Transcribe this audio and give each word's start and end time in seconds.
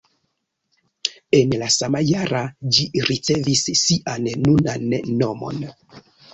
En 1.39 1.53
la 1.63 1.67
sama 1.75 2.01
jara 2.07 2.41
ĝi 2.79 2.87
ricevis 3.11 3.63
sian 3.85 4.29
nunan 4.49 4.93
nomon. 5.23 5.65